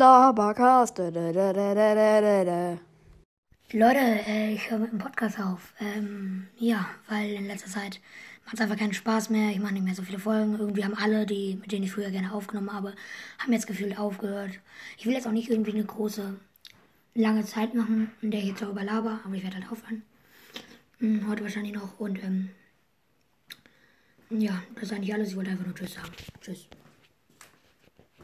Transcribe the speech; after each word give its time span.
Labercast. 0.00 0.96
Leute, 0.98 1.60
äh, 4.26 4.54
ich 4.54 4.70
höre 4.70 4.78
mit 4.78 4.92
dem 4.92 4.98
Podcast 4.98 5.38
auf. 5.38 5.74
Ähm, 5.78 6.46
ja, 6.56 6.86
weil 7.06 7.32
in 7.32 7.46
letzter 7.46 7.68
Zeit 7.68 8.00
macht 8.46 8.54
es 8.54 8.62
einfach 8.62 8.78
keinen 8.78 8.94
Spaß 8.94 9.28
mehr. 9.28 9.50
Ich 9.50 9.58
mache 9.58 9.74
nicht 9.74 9.84
mehr 9.84 9.94
so 9.94 10.02
viele 10.02 10.18
Folgen. 10.18 10.58
Irgendwie 10.58 10.86
haben 10.86 10.96
alle, 10.96 11.26
die, 11.26 11.58
mit 11.60 11.70
denen 11.70 11.84
ich 11.84 11.92
früher 11.92 12.10
gerne 12.10 12.32
aufgenommen 12.32 12.72
habe, 12.72 12.94
haben 13.40 13.52
jetzt 13.52 13.66
gefühlt 13.66 13.98
aufgehört. 13.98 14.52
Ich 14.96 15.04
will 15.04 15.12
jetzt 15.12 15.26
auch 15.26 15.32
nicht 15.32 15.50
irgendwie 15.50 15.74
eine 15.74 15.84
große, 15.84 16.34
lange 17.14 17.44
Zeit 17.44 17.74
machen, 17.74 18.10
in 18.22 18.30
der 18.30 18.40
ich 18.40 18.46
jetzt 18.46 18.62
darüber 18.62 18.82
laber, 18.82 19.20
aber 19.26 19.34
ich 19.34 19.42
werde 19.42 19.56
halt 19.56 19.70
aufhören. 19.70 20.02
Hm, 21.00 21.28
heute 21.28 21.42
wahrscheinlich 21.42 21.74
noch 21.74 22.00
und 22.00 22.24
ähm, 22.24 22.48
ja, 24.30 24.62
das 24.76 24.84
ist 24.84 24.92
eigentlich 24.94 25.12
alles. 25.12 25.28
Ich 25.28 25.36
wollte 25.36 25.50
einfach 25.50 25.66
nur 25.66 25.74
Tschüss 25.74 25.92
sagen. 25.92 26.12
Tschüss. 26.40 26.68